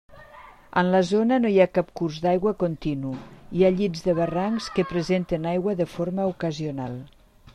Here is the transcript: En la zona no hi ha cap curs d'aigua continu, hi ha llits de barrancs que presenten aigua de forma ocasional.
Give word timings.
En 0.81 0.87
la 0.93 1.01
zona 1.09 1.37
no 1.43 1.51
hi 1.55 1.59
ha 1.65 1.67
cap 1.73 1.91
curs 2.01 2.17
d'aigua 2.23 2.53
continu, 2.63 3.13
hi 3.59 3.67
ha 3.67 3.71
llits 3.81 4.03
de 4.07 4.17
barrancs 4.21 4.69
que 4.79 4.87
presenten 4.95 5.47
aigua 5.55 5.79
de 5.83 5.91
forma 5.95 6.29
ocasional. 6.35 6.97